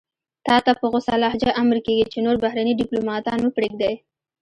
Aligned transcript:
تاته 0.45 0.71
په 0.79 0.85
غوڅه 0.91 1.13
لهجه 1.23 1.49
امر 1.61 1.77
کېږي 1.85 2.05
چې 2.13 2.19
نور 2.25 2.35
بهرني 2.43 2.73
دیپلوماتان 2.75 3.37
مه 3.43 3.51
پرېږدئ. 3.57 3.95